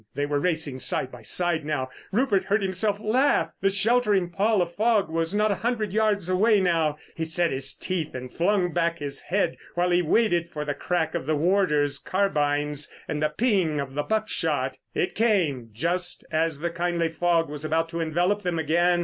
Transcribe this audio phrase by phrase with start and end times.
[0.15, 1.91] They were racing side by side now.
[2.11, 3.51] Rupert heard himself laugh.
[3.61, 6.97] The sheltering pall of fog was not a hundred yards away now.
[7.15, 11.13] He set his teeth and flung back his head while he waited for the crack
[11.13, 14.79] of the warders' carbines and the "ping" of the buckshot.
[14.95, 18.99] It came just as the kindly fog was about to envelop them again.